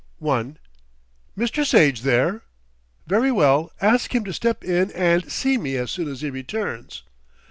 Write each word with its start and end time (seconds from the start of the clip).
I 0.19 0.55
"Mr. 1.37 1.63
Sage 1.63 2.01
there? 2.01 2.41
Very 3.05 3.31
well, 3.31 3.71
ask 3.81 4.15
him 4.15 4.23
to 4.25 4.33
step 4.33 4.63
in 4.63 4.89
and 4.93 5.31
see 5.31 5.59
me 5.59 5.75
as 5.75 5.91
soon 5.91 6.07
as 6.07 6.21
he 6.21 6.31
returns." 6.31 7.03